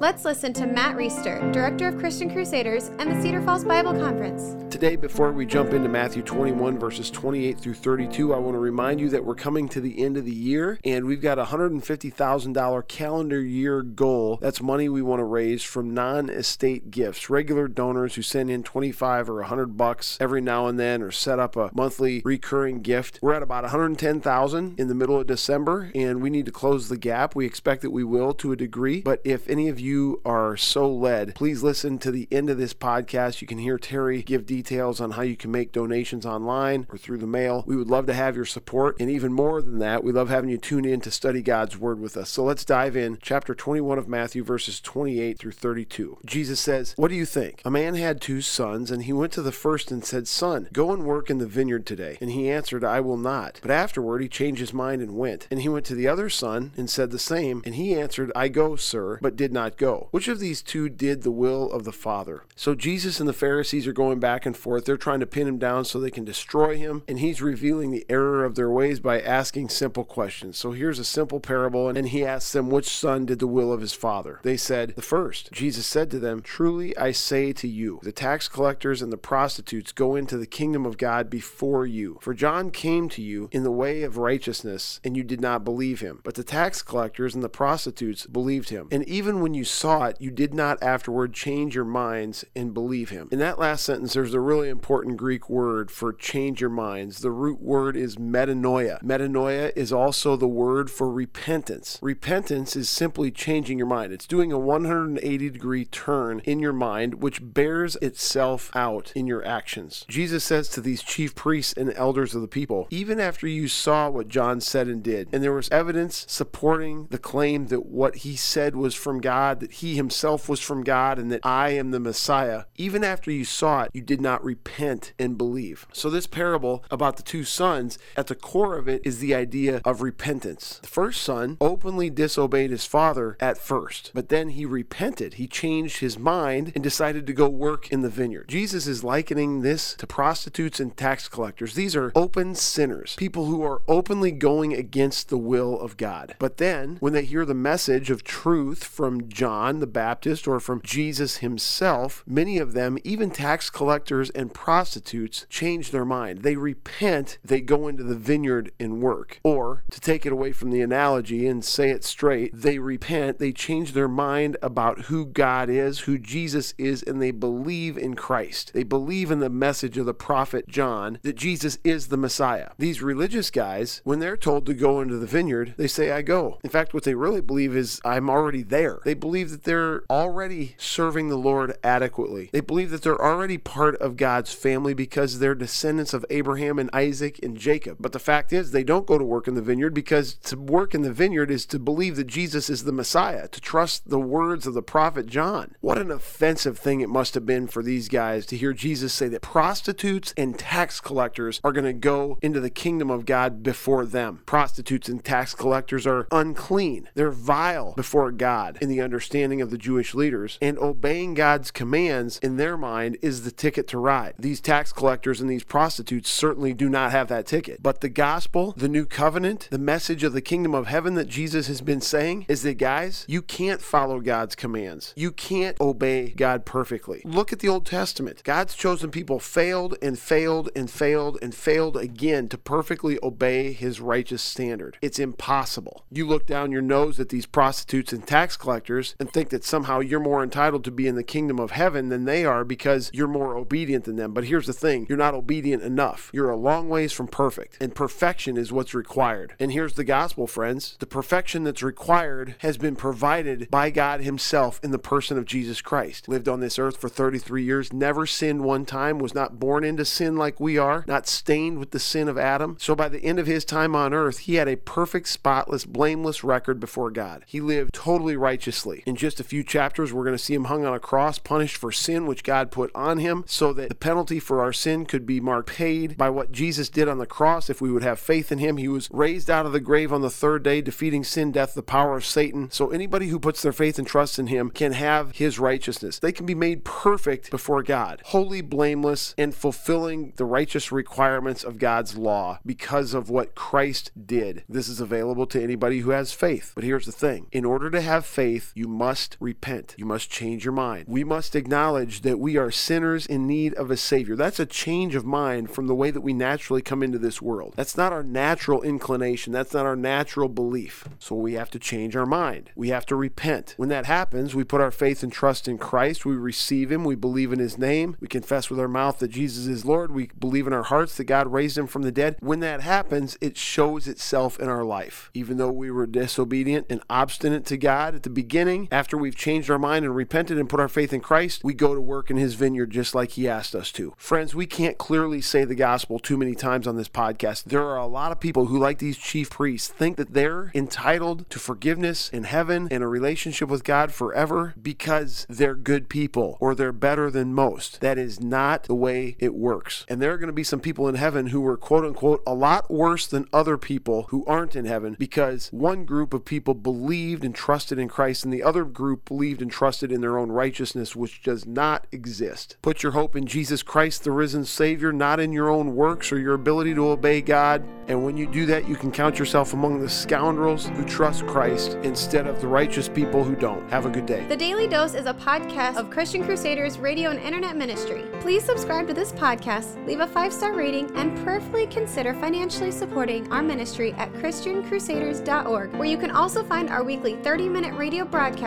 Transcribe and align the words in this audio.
Let's 0.00 0.24
listen 0.24 0.52
to 0.52 0.64
Matt 0.64 0.96
Reisetter, 0.96 1.52
Director 1.52 1.88
of 1.88 1.98
Christian 1.98 2.30
Crusaders 2.30 2.92
and 3.00 3.10
the 3.10 3.20
Cedar 3.20 3.42
Falls 3.42 3.64
Bible 3.64 3.94
Conference. 3.94 4.54
Today, 4.72 4.94
before 4.94 5.32
we 5.32 5.44
jump 5.44 5.72
into 5.72 5.88
Matthew 5.88 6.22
21, 6.22 6.78
verses 6.78 7.10
28 7.10 7.58
through 7.58 7.74
32, 7.74 8.32
I 8.32 8.38
want 8.38 8.54
to 8.54 8.60
remind 8.60 9.00
you 9.00 9.08
that 9.08 9.24
we're 9.24 9.34
coming 9.34 9.68
to 9.70 9.80
the 9.80 10.00
end 10.00 10.16
of 10.16 10.24
the 10.24 10.30
year 10.30 10.78
and 10.84 11.06
we've 11.06 11.20
got 11.20 11.40
a 11.40 11.46
$150,000 11.46 12.86
calendar 12.86 13.40
year 13.40 13.82
goal. 13.82 14.38
That's 14.40 14.62
money 14.62 14.88
we 14.88 15.02
want 15.02 15.18
to 15.18 15.24
raise 15.24 15.64
from 15.64 15.92
non 15.94 16.30
estate 16.30 16.92
gifts, 16.92 17.28
regular 17.28 17.66
donors 17.66 18.14
who 18.14 18.22
send 18.22 18.52
in 18.52 18.62
25 18.62 19.28
or 19.28 19.40
100 19.40 19.76
bucks 19.76 20.16
every 20.20 20.40
now 20.40 20.68
and 20.68 20.78
then 20.78 21.02
or 21.02 21.10
set 21.10 21.40
up 21.40 21.56
a 21.56 21.72
monthly 21.74 22.22
recurring 22.24 22.82
gift. 22.82 23.18
We're 23.20 23.34
at 23.34 23.42
about 23.42 23.64
110,000 23.64 24.78
in 24.78 24.86
the 24.86 24.94
middle 24.94 25.18
of 25.18 25.26
December 25.26 25.90
and 25.92 26.22
we 26.22 26.30
need 26.30 26.46
to 26.46 26.52
close 26.52 26.88
the 26.88 26.96
gap. 26.96 27.34
We 27.34 27.46
expect 27.46 27.82
that 27.82 27.90
we 27.90 28.04
will 28.04 28.32
to 28.34 28.52
a 28.52 28.56
degree, 28.56 29.00
but 29.00 29.20
if 29.24 29.48
any 29.48 29.68
of 29.68 29.80
you 29.80 29.87
you 29.88 30.20
are 30.24 30.56
so 30.56 30.90
led, 30.90 31.34
please 31.34 31.62
listen 31.62 31.98
to 31.98 32.10
the 32.10 32.28
end 32.30 32.50
of 32.50 32.58
this 32.58 32.74
podcast. 32.74 33.40
You 33.40 33.46
can 33.46 33.56
hear 33.56 33.78
Terri 33.78 34.24
give 34.24 34.44
details 34.44 35.00
on 35.00 35.12
how 35.12 35.22
you 35.22 35.36
can 35.36 35.50
make 35.50 35.72
donations 35.72 36.26
online 36.26 36.86
or 36.90 36.98
through 36.98 37.18
the 37.18 37.26
mail. 37.26 37.64
We 37.66 37.76
would 37.76 37.88
love 37.88 38.06
to 38.06 38.12
have 38.12 38.36
your 38.36 38.44
support. 38.44 39.00
And 39.00 39.10
even 39.10 39.32
more 39.32 39.62
than 39.62 39.78
that, 39.78 40.04
we 40.04 40.12
love 40.12 40.28
having 40.28 40.50
you 40.50 40.58
tune 40.58 40.84
in 40.84 41.00
to 41.00 41.10
study 41.10 41.40
God's 41.40 41.78
word 41.78 42.00
with 42.00 42.18
us. 42.18 42.28
So 42.28 42.44
let's 42.44 42.66
dive 42.66 42.96
in. 42.96 43.18
Chapter 43.22 43.54
21 43.54 43.98
of 43.98 44.08
Matthew, 44.08 44.44
verses 44.44 44.78
28 44.78 45.38
through 45.38 45.52
32. 45.52 46.18
Jesus 46.26 46.60
says, 46.60 46.92
What 46.96 47.08
do 47.08 47.14
you 47.14 47.24
think? 47.24 47.62
A 47.64 47.70
man 47.70 47.94
had 47.94 48.20
two 48.20 48.42
sons, 48.42 48.90
and 48.90 49.04
he 49.04 49.12
went 49.14 49.32
to 49.32 49.42
the 49.42 49.52
first 49.52 49.90
and 49.90 50.04
said, 50.04 50.28
Son, 50.28 50.68
go 50.72 50.92
and 50.92 51.04
work 51.04 51.30
in 51.30 51.38
the 51.38 51.46
vineyard 51.46 51.86
today. 51.86 52.18
And 52.20 52.30
he 52.30 52.50
answered, 52.50 52.84
I 52.84 53.00
will 53.00 53.16
not. 53.16 53.58
But 53.62 53.70
afterward 53.70 54.20
he 54.20 54.28
changed 54.28 54.60
his 54.60 54.74
mind 54.74 55.00
and 55.00 55.16
went. 55.16 55.48
And 55.50 55.62
he 55.62 55.68
went 55.70 55.86
to 55.86 55.94
the 55.94 56.08
other 56.08 56.28
son 56.28 56.72
and 56.76 56.90
said 56.90 57.10
the 57.10 57.18
same. 57.18 57.62
And 57.64 57.76
he 57.76 57.94
answered, 57.94 58.30
I 58.36 58.48
go, 58.48 58.76
sir, 58.76 59.18
but 59.22 59.34
did 59.34 59.52
not 59.52 59.77
go? 59.78 60.08
Which 60.10 60.28
of 60.28 60.40
these 60.40 60.62
two 60.62 60.88
did 60.88 61.22
the 61.22 61.30
will 61.30 61.70
of 61.70 61.84
the 61.84 61.92
Father? 61.92 62.44
So 62.54 62.74
Jesus 62.74 63.20
and 63.20 63.28
the 63.28 63.32
Pharisees 63.32 63.86
are 63.86 63.92
going 63.92 64.20
back 64.20 64.44
and 64.44 64.56
forth. 64.56 64.84
They're 64.84 64.96
trying 64.96 65.20
to 65.20 65.26
pin 65.26 65.48
him 65.48 65.58
down 65.58 65.84
so 65.84 65.98
they 65.98 66.10
can 66.10 66.24
destroy 66.24 66.76
him, 66.76 67.02
and 67.08 67.18
he's 67.20 67.40
revealing 67.40 67.90
the 67.90 68.04
error 68.08 68.44
of 68.44 68.54
their 68.54 68.70
ways 68.70 69.00
by 69.00 69.20
asking 69.20 69.68
simple 69.70 70.04
questions. 70.04 70.58
So 70.58 70.72
here's 70.72 70.98
a 70.98 71.04
simple 71.04 71.40
parable, 71.40 71.88
and 71.88 72.08
he 72.08 72.24
asks 72.24 72.52
them 72.52 72.70
which 72.70 72.88
son 72.88 73.26
did 73.26 73.38
the 73.38 73.46
will 73.46 73.72
of 73.72 73.80
his 73.80 73.92
father. 73.92 74.40
They 74.42 74.56
said, 74.56 74.94
The 74.96 75.02
first. 75.02 75.52
Jesus 75.52 75.86
said 75.86 76.10
to 76.10 76.18
them, 76.18 76.42
Truly 76.42 76.96
I 76.96 77.12
say 77.12 77.52
to 77.54 77.68
you, 77.68 78.00
the 78.02 78.12
tax 78.12 78.48
collectors 78.48 79.00
and 79.00 79.12
the 79.12 79.16
prostitutes 79.16 79.92
go 79.92 80.16
into 80.16 80.36
the 80.36 80.46
kingdom 80.46 80.84
of 80.84 80.98
God 80.98 81.30
before 81.30 81.86
you. 81.86 82.18
For 82.20 82.34
John 82.34 82.70
came 82.70 83.08
to 83.10 83.22
you 83.22 83.48
in 83.52 83.62
the 83.62 83.70
way 83.70 84.02
of 84.02 84.18
righteousness, 84.18 85.00
and 85.04 85.16
you 85.16 85.22
did 85.22 85.40
not 85.40 85.64
believe 85.64 86.00
him. 86.00 86.20
But 86.24 86.34
the 86.34 86.44
tax 86.44 86.82
collectors 86.82 87.34
and 87.34 87.44
the 87.44 87.48
prostitutes 87.48 88.26
believed 88.26 88.70
him. 88.70 88.88
And 88.90 89.04
even 89.08 89.40
when 89.40 89.54
you 89.54 89.64
saw 89.70 90.04
it, 90.04 90.16
you 90.20 90.30
did 90.30 90.54
not 90.54 90.82
afterward 90.82 91.32
change 91.32 91.74
your 91.74 91.84
minds 91.84 92.44
and 92.54 92.74
believe 92.74 93.10
him. 93.10 93.28
In 93.30 93.38
that 93.38 93.58
last 93.58 93.84
sentence, 93.84 94.14
there's 94.14 94.34
a 94.34 94.40
really 94.40 94.68
important 94.68 95.16
Greek 95.16 95.48
word 95.48 95.90
for 95.90 96.12
change 96.12 96.60
your 96.60 96.70
minds. 96.70 97.20
The 97.20 97.30
root 97.30 97.60
word 97.60 97.96
is 97.96 98.16
metanoia. 98.16 99.02
Metanoia 99.02 99.72
is 99.76 99.92
also 99.92 100.36
the 100.36 100.48
word 100.48 100.90
for 100.90 101.10
repentance. 101.10 101.98
Repentance 102.02 102.76
is 102.76 102.88
simply 102.88 103.30
changing 103.30 103.78
your 103.78 103.86
mind, 103.86 104.12
it's 104.12 104.26
doing 104.26 104.52
a 104.52 104.58
180 104.58 105.50
degree 105.50 105.84
turn 105.84 106.40
in 106.40 106.60
your 106.60 106.72
mind, 106.72 107.14
which 107.22 107.40
bears 107.42 107.96
itself 107.96 108.70
out 108.74 109.12
in 109.14 109.26
your 109.26 109.44
actions. 109.44 110.04
Jesus 110.08 110.44
says 110.44 110.68
to 110.70 110.80
these 110.80 111.02
chief 111.02 111.34
priests 111.34 111.72
and 111.72 111.92
elders 111.94 112.34
of 112.34 112.42
the 112.42 112.48
people, 112.48 112.86
even 112.90 113.20
after 113.20 113.46
you 113.46 113.68
saw 113.68 114.08
what 114.08 114.28
John 114.28 114.60
said 114.60 114.88
and 114.88 115.02
did, 115.02 115.28
and 115.32 115.42
there 115.42 115.52
was 115.52 115.68
evidence 115.70 116.24
supporting 116.28 117.06
the 117.10 117.18
claim 117.18 117.66
that 117.66 117.86
what 117.86 118.16
he 118.16 118.36
said 118.36 118.76
was 118.76 118.94
from 118.94 119.20
God, 119.20 119.57
that 119.60 119.72
he 119.72 119.96
himself 119.96 120.48
was 120.48 120.60
from 120.60 120.84
God 120.84 121.18
and 121.18 121.30
that 121.32 121.44
I 121.44 121.70
am 121.70 121.90
the 121.90 122.00
Messiah, 122.00 122.64
even 122.76 123.04
after 123.04 123.30
you 123.30 123.44
saw 123.44 123.82
it, 123.82 123.90
you 123.92 124.02
did 124.02 124.20
not 124.20 124.44
repent 124.44 125.12
and 125.18 125.38
believe. 125.38 125.86
So, 125.92 126.10
this 126.10 126.26
parable 126.26 126.84
about 126.90 127.16
the 127.16 127.22
two 127.22 127.44
sons, 127.44 127.98
at 128.16 128.26
the 128.26 128.34
core 128.34 128.76
of 128.76 128.88
it 128.88 129.02
is 129.04 129.18
the 129.18 129.34
idea 129.34 129.80
of 129.84 130.02
repentance. 130.02 130.78
The 130.82 130.88
first 130.88 131.22
son 131.22 131.56
openly 131.60 132.10
disobeyed 132.10 132.70
his 132.70 132.84
father 132.84 133.36
at 133.40 133.58
first, 133.58 134.10
but 134.14 134.28
then 134.28 134.50
he 134.50 134.64
repented. 134.64 135.34
He 135.34 135.46
changed 135.46 135.98
his 135.98 136.18
mind 136.18 136.72
and 136.74 136.82
decided 136.82 137.26
to 137.26 137.32
go 137.32 137.48
work 137.48 137.90
in 137.90 138.02
the 138.02 138.08
vineyard. 138.08 138.48
Jesus 138.48 138.86
is 138.86 139.04
likening 139.04 139.62
this 139.62 139.94
to 139.94 140.06
prostitutes 140.06 140.80
and 140.80 140.96
tax 140.96 141.28
collectors. 141.28 141.74
These 141.74 141.96
are 141.96 142.12
open 142.14 142.54
sinners, 142.54 143.14
people 143.16 143.46
who 143.46 143.62
are 143.62 143.82
openly 143.88 144.32
going 144.32 144.72
against 144.74 145.28
the 145.28 145.38
will 145.38 145.78
of 145.80 145.96
God. 145.96 146.34
But 146.38 146.58
then, 146.58 146.96
when 147.00 147.12
they 147.12 147.24
hear 147.24 147.44
the 147.44 147.54
message 147.54 148.10
of 148.10 148.24
truth 148.24 148.84
from 148.84 149.28
John, 149.28 149.47
the 149.48 149.86
Baptist 149.86 150.46
or 150.46 150.60
from 150.60 150.82
Jesus 150.82 151.38
himself, 151.38 152.22
many 152.26 152.58
of 152.58 152.74
them, 152.74 152.98
even 153.02 153.30
tax 153.30 153.70
collectors 153.70 154.28
and 154.30 154.52
prostitutes, 154.52 155.46
change 155.48 155.90
their 155.90 156.04
mind. 156.04 156.42
They 156.42 156.56
repent, 156.56 157.38
they 157.42 157.62
go 157.62 157.88
into 157.88 158.02
the 158.02 158.14
vineyard 158.14 158.72
and 158.78 159.00
work. 159.00 159.40
Or, 159.42 159.84
to 159.90 160.00
take 160.00 160.26
it 160.26 160.32
away 160.32 160.52
from 160.52 160.70
the 160.70 160.82
analogy 160.82 161.46
and 161.46 161.64
say 161.64 161.90
it 161.90 162.04
straight, 162.04 162.50
they 162.52 162.78
repent, 162.78 163.38
they 163.38 163.52
change 163.52 163.92
their 163.92 164.08
mind 164.08 164.58
about 164.62 165.02
who 165.02 165.24
God 165.24 165.70
is, 165.70 166.00
who 166.00 166.18
Jesus 166.18 166.74
is, 166.76 167.02
and 167.02 167.22
they 167.22 167.30
believe 167.30 167.96
in 167.96 168.16
Christ. 168.16 168.72
They 168.74 168.82
believe 168.82 169.30
in 169.30 169.38
the 169.38 169.48
message 169.48 169.96
of 169.96 170.04
the 170.04 170.12
prophet 170.12 170.68
John 170.68 171.18
that 171.22 171.36
Jesus 171.36 171.78
is 171.84 172.08
the 172.08 172.16
Messiah. 172.18 172.70
These 172.76 173.02
religious 173.02 173.50
guys, 173.50 174.02
when 174.04 174.18
they're 174.18 174.36
told 174.36 174.66
to 174.66 174.74
go 174.74 175.00
into 175.00 175.16
the 175.16 175.26
vineyard, 175.26 175.74
they 175.78 175.88
say, 175.88 176.10
I 176.10 176.20
go. 176.20 176.58
In 176.62 176.70
fact, 176.70 176.92
what 176.92 177.04
they 177.04 177.14
really 177.14 177.40
believe 177.40 177.74
is, 177.74 178.00
I'm 178.04 178.28
already 178.28 178.62
there. 178.62 178.98
They 179.04 179.14
believe 179.14 179.27
that 179.28 179.64
they're 179.64 180.02
already 180.10 180.74
serving 180.78 181.28
the 181.28 181.36
Lord 181.36 181.76
adequately. 181.84 182.50
They 182.52 182.60
believe 182.60 182.90
that 182.90 183.02
they're 183.02 183.20
already 183.20 183.58
part 183.58 183.96
of 183.96 184.16
God's 184.16 184.52
family 184.52 184.94
because 184.94 185.38
they're 185.38 185.54
descendants 185.54 186.14
of 186.14 186.24
Abraham 186.30 186.78
and 186.78 186.90
Isaac 186.92 187.38
and 187.42 187.56
Jacob. 187.56 187.98
But 188.00 188.12
the 188.12 188.18
fact 188.18 188.52
is, 188.52 188.70
they 188.70 188.84
don't 188.84 189.06
go 189.06 189.18
to 189.18 189.24
work 189.24 189.46
in 189.46 189.54
the 189.54 189.62
vineyard 189.62 189.94
because 189.94 190.34
to 190.34 190.56
work 190.56 190.94
in 190.94 191.02
the 191.02 191.12
vineyard 191.12 191.50
is 191.50 191.66
to 191.66 191.78
believe 191.78 192.16
that 192.16 192.26
Jesus 192.26 192.70
is 192.70 192.84
the 192.84 192.92
Messiah, 192.92 193.48
to 193.48 193.60
trust 193.60 194.08
the 194.08 194.18
words 194.18 194.66
of 194.66 194.74
the 194.74 194.82
prophet 194.82 195.26
John. 195.26 195.74
What 195.80 195.98
an 195.98 196.10
offensive 196.10 196.78
thing 196.78 197.00
it 197.00 197.08
must 197.08 197.34
have 197.34 197.46
been 197.46 197.66
for 197.66 197.82
these 197.82 198.08
guys 198.08 198.46
to 198.46 198.56
hear 198.56 198.72
Jesus 198.72 199.12
say 199.12 199.28
that 199.28 199.42
prostitutes 199.42 200.32
and 200.36 200.58
tax 200.58 201.00
collectors 201.00 201.60
are 201.62 201.72
going 201.72 201.84
to 201.84 201.92
go 201.92 202.38
into 202.42 202.60
the 202.60 202.70
kingdom 202.70 203.10
of 203.10 203.26
God 203.26 203.62
before 203.62 204.06
them. 204.06 204.42
Prostitutes 204.46 205.08
and 205.08 205.24
tax 205.24 205.54
collectors 205.54 206.06
are 206.06 206.26
unclean, 206.30 207.08
they're 207.14 207.30
vile 207.30 207.92
before 207.94 208.32
God 208.32 208.78
in 208.80 208.88
the 208.88 209.00
understanding 209.18 209.60
of 209.60 209.72
the 209.72 209.78
Jewish 209.78 210.14
leaders, 210.14 210.58
and 210.62 210.78
obeying 210.78 211.34
God's 211.34 211.72
commands 211.72 212.38
in 212.38 212.56
their 212.56 212.76
mind 212.76 213.18
is 213.20 213.42
the 213.42 213.50
ticket 213.50 213.88
to 213.88 213.98
ride. 213.98 214.34
These 214.38 214.60
tax 214.60 214.92
collectors 214.92 215.40
and 215.40 215.50
these 215.50 215.64
prostitutes 215.64 216.30
certainly 216.30 216.72
do 216.72 216.88
not 216.88 217.10
have 217.10 217.26
that 217.26 217.44
ticket. 217.44 217.82
But 217.82 218.00
the 218.00 218.08
gospel, 218.08 218.74
the 218.76 218.88
new 218.88 219.04
covenant, 219.04 219.66
the 219.72 219.78
message 219.78 220.22
of 220.22 220.34
the 220.34 220.40
kingdom 220.40 220.72
of 220.72 220.86
heaven 220.86 221.14
that 221.14 221.26
Jesus 221.26 221.66
has 221.66 221.80
been 221.80 222.00
saying 222.00 222.46
is 222.46 222.62
that, 222.62 222.74
guys, 222.74 223.24
you 223.26 223.42
can't 223.42 223.82
follow 223.82 224.20
God's 224.20 224.54
commands. 224.54 225.14
You 225.16 225.32
can't 225.32 225.80
obey 225.80 226.30
God 226.30 226.64
perfectly. 226.64 227.20
Look 227.24 227.52
at 227.52 227.58
the 227.58 227.68
Old 227.68 227.86
Testament. 227.86 228.44
God's 228.44 228.76
chosen 228.76 229.10
people 229.10 229.40
failed 229.40 229.96
and 230.00 230.16
failed 230.16 230.70
and 230.76 230.88
failed 230.88 231.38
and 231.42 231.52
failed 231.52 231.96
again 231.96 232.48
to 232.50 232.56
perfectly 232.56 233.18
obey 233.20 233.72
his 233.72 234.00
righteous 234.00 234.42
standard. 234.42 234.96
It's 235.02 235.18
impossible. 235.18 236.04
You 236.08 236.24
look 236.24 236.46
down 236.46 236.70
your 236.70 236.82
nose 236.82 237.18
at 237.18 237.30
these 237.30 237.46
prostitutes 237.46 238.12
and 238.12 238.24
tax 238.24 238.56
collectors 238.56 239.07
and 239.18 239.30
think 239.30 239.50
that 239.50 239.58
that 239.58 239.64
somehow 239.64 239.98
you're 239.98 240.20
more 240.20 240.44
entitled 240.44 240.84
to 240.84 240.90
be 240.92 241.08
in 241.08 241.16
the 241.16 241.24
kingdom 241.24 241.58
of 241.58 241.72
heaven 241.72 242.10
than 242.10 242.26
they 242.26 242.44
are 242.44 242.64
because 242.64 243.10
you're 243.12 243.26
more 243.26 243.56
obedient 243.56 244.04
than 244.04 244.14
them. 244.14 244.32
But 244.32 244.44
here's 244.44 244.68
the 244.68 244.72
thing 244.72 245.04
you're 245.08 245.18
not 245.18 245.34
obedient 245.34 245.82
enough. 245.82 246.30
You're 246.32 246.50
a 246.50 246.56
long 246.56 246.88
ways 246.88 247.12
from 247.12 247.26
perfect, 247.26 247.76
and 247.80 247.92
perfection 247.92 248.56
is 248.56 248.70
what's 248.70 248.94
required. 248.94 249.54
And 249.58 249.72
here's 249.72 249.94
the 249.94 250.04
gospel, 250.04 250.46
friends 250.46 250.96
the 251.00 251.06
perfection 251.06 251.64
that's 251.64 251.82
required 251.82 252.54
has 252.58 252.78
been 252.78 252.94
provided 252.94 253.68
by 253.68 253.90
God 253.90 254.20
Himself 254.20 254.78
in 254.84 254.92
the 254.92 254.98
person 254.98 255.36
of 255.36 255.44
Jesus 255.44 255.80
Christ. 255.80 256.28
Lived 256.28 256.48
on 256.48 256.60
this 256.60 256.78
earth 256.78 256.96
for 256.96 257.08
33 257.08 257.64
years, 257.64 257.92
never 257.92 258.26
sinned 258.26 258.62
one 258.62 258.86
time, 258.86 259.18
was 259.18 259.34
not 259.34 259.58
born 259.58 259.82
into 259.82 260.04
sin 260.04 260.36
like 260.36 260.60
we 260.60 260.78
are, 260.78 261.04
not 261.08 261.26
stained 261.26 261.80
with 261.80 261.90
the 261.90 261.98
sin 261.98 262.28
of 262.28 262.38
Adam. 262.38 262.76
So 262.78 262.94
by 262.94 263.08
the 263.08 263.24
end 263.24 263.40
of 263.40 263.48
his 263.48 263.64
time 263.64 263.96
on 263.96 264.14
earth, 264.14 264.38
he 264.38 264.54
had 264.54 264.68
a 264.68 264.76
perfect, 264.76 265.26
spotless, 265.26 265.84
blameless 265.84 266.44
record 266.44 266.78
before 266.78 267.10
God. 267.10 267.42
He 267.48 267.60
lived 267.60 267.92
totally 267.92 268.36
righteously. 268.36 268.97
In 269.06 269.16
just 269.16 269.38
a 269.38 269.44
few 269.44 269.62
chapters, 269.62 270.12
we're 270.12 270.24
going 270.24 270.36
to 270.36 270.42
see 270.42 270.54
him 270.54 270.64
hung 270.64 270.84
on 270.84 270.94
a 270.94 271.00
cross, 271.00 271.38
punished 271.38 271.76
for 271.76 271.92
sin 271.92 272.26
which 272.26 272.42
God 272.42 272.70
put 272.70 272.90
on 272.94 273.18
him, 273.18 273.44
so 273.46 273.72
that 273.74 273.90
the 273.90 273.94
penalty 273.94 274.40
for 274.40 274.60
our 274.60 274.72
sin 274.72 275.06
could 275.06 275.24
be 275.24 275.40
marked 275.40 275.68
paid 275.68 276.16
by 276.16 276.30
what 276.30 276.50
Jesus 276.50 276.88
did 276.88 277.08
on 277.08 277.18
the 277.18 277.26
cross 277.26 277.70
if 277.70 277.80
we 277.80 277.90
would 277.90 278.02
have 278.02 278.18
faith 278.18 278.50
in 278.50 278.58
him. 278.58 278.78
He 278.78 278.88
was 278.88 279.08
raised 279.12 279.50
out 279.50 279.66
of 279.66 279.72
the 279.72 279.80
grave 279.80 280.12
on 280.12 280.22
the 280.22 280.30
third 280.30 280.62
day, 280.62 280.80
defeating 280.80 281.22
sin, 281.22 281.52
death, 281.52 281.74
the 281.74 281.82
power 281.82 282.16
of 282.16 282.24
Satan. 282.24 282.70
So 282.70 282.90
anybody 282.90 283.28
who 283.28 283.38
puts 283.38 283.62
their 283.62 283.72
faith 283.72 283.98
and 283.98 284.08
trust 284.08 284.38
in 284.38 284.48
him 284.48 284.70
can 284.70 284.92
have 284.92 285.36
his 285.36 285.58
righteousness. 285.58 286.18
They 286.18 286.32
can 286.32 286.46
be 286.46 286.54
made 286.54 286.84
perfect 286.84 287.50
before 287.50 287.82
God, 287.82 288.22
holy, 288.26 288.60
blameless, 288.60 289.34
and 289.38 289.54
fulfilling 289.54 290.32
the 290.36 290.44
righteous 290.44 290.90
requirements 290.90 291.62
of 291.62 291.78
God's 291.78 292.16
law 292.16 292.58
because 292.64 293.14
of 293.14 293.30
what 293.30 293.54
Christ 293.54 294.10
did. 294.26 294.64
This 294.68 294.88
is 294.88 295.00
available 295.00 295.46
to 295.46 295.62
anybody 295.62 296.00
who 296.00 296.10
has 296.10 296.32
faith. 296.32 296.72
But 296.74 296.84
here's 296.84 297.06
the 297.06 297.12
thing 297.12 297.46
in 297.52 297.64
order 297.64 297.90
to 297.90 298.00
have 298.00 298.26
faith, 298.26 298.72
you 298.74 298.87
must 298.88 299.36
repent. 299.38 299.94
You 299.96 300.06
must 300.06 300.30
change 300.30 300.64
your 300.64 300.72
mind. 300.72 301.04
We 301.06 301.24
must 301.24 301.54
acknowledge 301.54 302.22
that 302.22 302.38
we 302.38 302.56
are 302.56 302.70
sinners 302.70 303.26
in 303.26 303.46
need 303.46 303.74
of 303.74 303.90
a 303.90 303.96
Savior. 303.96 304.34
That's 304.34 304.58
a 304.58 304.66
change 304.66 305.14
of 305.14 305.24
mind 305.24 305.70
from 305.70 305.86
the 305.86 305.94
way 305.94 306.10
that 306.10 306.22
we 306.22 306.32
naturally 306.32 306.82
come 306.82 307.02
into 307.02 307.18
this 307.18 307.42
world. 307.42 307.74
That's 307.76 307.96
not 307.96 308.12
our 308.12 308.22
natural 308.22 308.82
inclination. 308.82 309.52
That's 309.52 309.74
not 309.74 309.86
our 309.86 309.96
natural 309.96 310.48
belief. 310.48 311.08
So 311.18 311.36
we 311.36 311.52
have 311.54 311.70
to 311.70 311.78
change 311.78 312.16
our 312.16 312.26
mind. 312.26 312.70
We 312.74 312.88
have 312.88 313.06
to 313.06 313.16
repent. 313.16 313.74
When 313.76 313.88
that 313.90 314.06
happens, 314.06 314.54
we 314.54 314.64
put 314.64 314.80
our 314.80 314.90
faith 314.90 315.22
and 315.22 315.32
trust 315.32 315.68
in 315.68 315.78
Christ. 315.78 316.24
We 316.24 316.34
receive 316.34 316.90
Him. 316.90 317.04
We 317.04 317.14
believe 317.14 317.52
in 317.52 317.58
His 317.58 317.78
name. 317.78 318.16
We 318.20 318.28
confess 318.28 318.70
with 318.70 318.80
our 318.80 318.88
mouth 318.88 319.18
that 319.18 319.28
Jesus 319.28 319.66
is 319.66 319.84
Lord. 319.84 320.12
We 320.12 320.30
believe 320.38 320.66
in 320.66 320.72
our 320.72 320.84
hearts 320.84 321.16
that 321.16 321.24
God 321.24 321.52
raised 321.52 321.76
Him 321.76 321.86
from 321.86 322.02
the 322.02 322.12
dead. 322.12 322.36
When 322.40 322.60
that 322.60 322.80
happens, 322.80 323.36
it 323.40 323.56
shows 323.56 324.08
itself 324.08 324.58
in 324.58 324.68
our 324.68 324.84
life. 324.84 325.30
Even 325.34 325.58
though 325.58 325.72
we 325.72 325.90
were 325.90 326.06
disobedient 326.06 326.86
and 326.88 327.02
obstinate 327.10 327.66
to 327.66 327.76
God 327.76 328.14
at 328.14 328.22
the 328.22 328.30
beginning, 328.30 328.77
after 328.92 329.16
we've 329.16 329.34
changed 329.34 329.70
our 329.70 329.78
mind 329.78 330.04
and 330.04 330.14
repented 330.14 330.58
and 330.58 330.68
put 330.68 330.78
our 330.78 330.88
faith 330.88 331.12
in 331.12 331.20
Christ, 331.20 331.64
we 331.64 331.74
go 331.74 331.94
to 331.94 332.00
work 332.00 332.30
in 332.30 332.36
His 332.36 332.54
vineyard 332.54 332.90
just 332.90 333.14
like 333.14 333.32
He 333.32 333.48
asked 333.48 333.74
us 333.74 333.90
to. 333.92 334.14
Friends, 334.16 334.54
we 334.54 334.66
can't 334.66 334.98
clearly 334.98 335.40
say 335.40 335.64
the 335.64 335.74
gospel 335.74 336.18
too 336.18 336.36
many 336.36 336.54
times 336.54 336.86
on 336.86 336.96
this 336.96 337.08
podcast. 337.08 337.64
There 337.64 337.84
are 337.84 337.96
a 337.96 338.06
lot 338.06 338.32
of 338.32 338.40
people 338.40 338.66
who, 338.66 338.78
like 338.78 338.98
these 338.98 339.18
chief 339.18 339.50
priests, 339.50 339.88
think 339.88 340.16
that 340.16 340.34
they're 340.34 340.70
entitled 340.74 341.48
to 341.50 341.58
forgiveness 341.58 342.28
in 342.28 342.44
heaven 342.44 342.88
and 342.90 343.02
a 343.02 343.08
relationship 343.08 343.68
with 343.68 343.84
God 343.84 344.12
forever 344.12 344.74
because 344.80 345.46
they're 345.48 345.74
good 345.74 346.08
people 346.08 346.56
or 346.60 346.74
they're 346.74 346.92
better 346.92 347.30
than 347.30 347.54
most. 347.54 348.00
That 348.00 348.18
is 348.18 348.40
not 348.40 348.84
the 348.84 348.94
way 348.94 349.36
it 349.38 349.54
works. 349.54 350.04
And 350.08 350.20
there 350.20 350.32
are 350.32 350.38
going 350.38 350.48
to 350.48 350.52
be 350.52 350.64
some 350.64 350.80
people 350.80 351.08
in 351.08 351.14
heaven 351.14 351.48
who 351.48 351.60
were 351.60 351.76
quote 351.76 352.04
unquote 352.04 352.42
a 352.46 352.54
lot 352.54 352.90
worse 352.90 353.26
than 353.26 353.48
other 353.52 353.76
people 353.76 354.26
who 354.30 354.44
aren't 354.46 354.76
in 354.76 354.84
heaven 354.84 355.16
because 355.18 355.68
one 355.72 356.04
group 356.04 356.34
of 356.34 356.44
people 356.44 356.74
believed 356.74 357.44
and 357.44 357.54
trusted 357.54 357.98
in 357.98 358.08
Christ 358.08 358.44
and 358.44 358.52
the 358.52 358.62
other 358.68 358.84
group 358.84 359.24
believed 359.24 359.62
and 359.62 359.70
trusted 359.70 360.12
in 360.12 360.20
their 360.20 360.36
own 360.36 360.52
righteousness, 360.52 361.16
which 361.16 361.42
does 361.42 361.64
not 361.64 362.06
exist. 362.12 362.76
Put 362.82 363.02
your 363.02 363.12
hope 363.12 363.34
in 363.34 363.46
Jesus 363.46 363.82
Christ, 363.82 364.24
the 364.24 364.30
risen 364.30 364.66
Savior, 364.66 365.10
not 365.10 365.40
in 365.40 365.52
your 365.52 365.70
own 365.70 365.96
works 365.96 366.30
or 366.30 366.38
your 366.38 366.52
ability 366.52 366.94
to 366.94 367.08
obey 367.08 367.40
God. 367.40 367.82
And 368.08 368.24
when 368.24 368.36
you 368.36 368.46
do 368.46 368.66
that, 368.66 368.86
you 368.86 368.94
can 368.94 369.10
count 369.10 369.38
yourself 369.38 369.72
among 369.72 370.00
the 370.00 370.08
scoundrels 370.08 370.86
who 370.88 371.04
trust 371.04 371.46
Christ 371.46 371.94
instead 372.02 372.46
of 372.46 372.60
the 372.60 372.68
righteous 372.68 373.08
people 373.08 373.42
who 373.42 373.56
don't. 373.56 373.88
Have 373.90 374.04
a 374.04 374.10
good 374.10 374.26
day. 374.26 374.46
The 374.46 374.56
Daily 374.56 374.86
Dose 374.86 375.14
is 375.14 375.26
a 375.26 375.34
podcast 375.34 375.96
of 375.96 376.10
Christian 376.10 376.44
Crusaders 376.44 376.98
radio 376.98 377.30
and 377.30 377.40
internet 377.40 377.76
ministry. 377.76 378.24
Please 378.40 378.62
subscribe 378.64 379.06
to 379.08 379.14
this 379.14 379.32
podcast, 379.32 380.06
leave 380.06 380.20
a 380.20 380.26
five 380.26 380.52
star 380.52 380.74
rating, 380.74 381.10
and 381.16 381.36
prayerfully 381.42 381.86
consider 381.86 382.34
financially 382.34 382.90
supporting 382.90 383.50
our 383.50 383.62
ministry 383.62 384.12
at 384.14 384.30
ChristianCrusaders.org, 384.34 385.94
where 385.94 386.08
you 386.08 386.18
can 386.18 386.30
also 386.30 386.62
find 386.64 386.90
our 386.90 387.02
weekly 387.02 387.36
30 387.36 387.68
minute 387.70 387.94
radio 387.94 388.24
broadcast, 388.24 388.57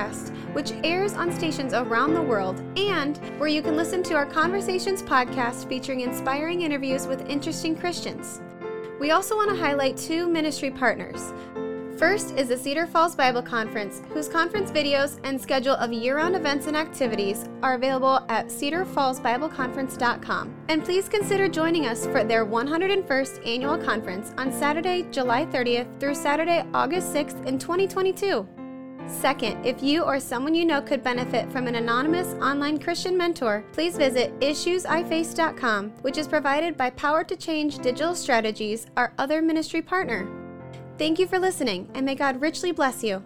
which 0.53 0.73
airs 0.83 1.13
on 1.13 1.31
stations 1.31 1.73
around 1.73 2.13
the 2.13 2.21
world, 2.21 2.61
and 2.77 3.17
where 3.39 3.49
you 3.49 3.61
can 3.61 3.75
listen 3.75 4.03
to 4.03 4.15
our 4.15 4.25
Conversations 4.25 5.01
podcast 5.01 5.67
featuring 5.67 6.01
inspiring 6.01 6.61
interviews 6.61 7.07
with 7.07 7.29
interesting 7.29 7.75
Christians. 7.75 8.41
We 8.99 9.11
also 9.11 9.35
want 9.35 9.49
to 9.49 9.55
highlight 9.55 9.97
two 9.97 10.27
ministry 10.27 10.71
partners. 10.71 11.33
First 12.01 12.35
is 12.35 12.47
the 12.47 12.57
Cedar 12.57 12.87
Falls 12.87 13.15
Bible 13.15 13.43
Conference, 13.43 14.01
whose 14.11 14.27
conference 14.27 14.71
videos 14.71 15.19
and 15.23 15.39
schedule 15.39 15.75
of 15.75 15.93
year 15.93 16.17
round 16.17 16.35
events 16.35 16.65
and 16.65 16.75
activities 16.75 17.45
are 17.61 17.75
available 17.75 18.25
at 18.27 18.47
cedarfallsbibleconference.com. 18.47 20.55
And 20.67 20.83
please 20.83 21.07
consider 21.07 21.47
joining 21.47 21.85
us 21.85 22.07
for 22.07 22.23
their 22.23 22.43
101st 22.43 23.47
annual 23.47 23.77
conference 23.77 24.33
on 24.39 24.51
Saturday, 24.51 25.05
July 25.11 25.45
30th 25.45 25.99
through 25.99 26.15
Saturday, 26.15 26.65
August 26.73 27.13
6th 27.13 27.45
in 27.45 27.59
2022. 27.59 28.60
Second, 29.19 29.63
if 29.65 29.83
you 29.83 30.03
or 30.03 30.19
someone 30.19 30.55
you 30.55 30.65
know 30.65 30.81
could 30.81 31.03
benefit 31.03 31.51
from 31.51 31.67
an 31.67 31.75
anonymous 31.75 32.33
online 32.41 32.79
Christian 32.79 33.15
mentor, 33.17 33.63
please 33.73 33.97
visit 33.97 34.37
issuesiface.com, 34.39 35.89
which 36.01 36.17
is 36.17 36.27
provided 36.27 36.77
by 36.77 36.89
Power 36.91 37.23
to 37.25 37.35
Change 37.35 37.79
Digital 37.79 38.15
Strategies, 38.15 38.87
our 38.97 39.13
other 39.17 39.41
ministry 39.41 39.81
partner. 39.81 40.27
Thank 40.97 41.19
you 41.19 41.27
for 41.27 41.39
listening, 41.39 41.89
and 41.93 42.05
may 42.05 42.15
God 42.15 42.41
richly 42.41 42.71
bless 42.71 43.03
you. 43.03 43.23